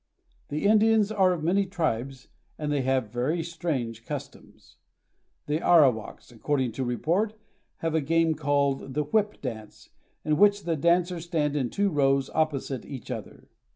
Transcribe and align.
The 0.49 0.65
Indians 0.65 1.11
are 1.11 1.31
of 1.31 1.43
many 1.43 1.67
tribes, 1.67 2.27
and 2.57 2.71
they 2.71 2.81
have 2.81 3.11
very 3.11 3.43
strange 3.43 4.03
customs. 4.03 4.77
The 5.45 5.59
Arawaks, 5.59 6.31
according 6.31 6.71
to 6.71 6.83
report, 6.83 7.35
have 7.85 7.93
a 7.93 8.01
game 8.01 8.33
called 8.33 8.95
the 8.95 9.03
whip 9.03 9.39
dance, 9.43 9.89
in 10.25 10.37
which 10.37 10.63
the 10.63 10.75
dancers 10.75 11.25
stand 11.25 11.55
in 11.55 11.69
two 11.69 11.91
rows 11.91 12.31
opposite 12.31 12.83
each 12.83 13.11
other. 13.11 13.49